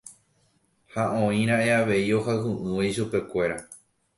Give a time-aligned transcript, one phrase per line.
[0.95, 3.57] Ha oira'e avei ohayhu'ỹva ichupekuéra.